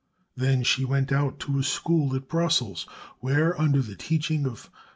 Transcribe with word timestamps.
Then 0.35 0.63
she 0.63 0.83
went 0.83 1.11
out 1.11 1.37
to 1.41 1.59
a 1.59 1.63
school 1.63 2.15
at 2.15 2.27
Brussels, 2.27 2.87
where 3.19 3.55
under 3.61 3.83
the 3.83 3.95
teaching 3.95 4.47
of 4.47 4.65
M. 4.73 4.79